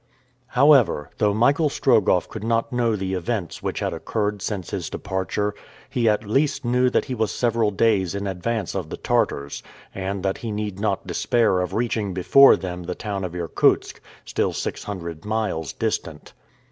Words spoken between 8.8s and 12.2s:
the Tartars, and that he need not despair of reaching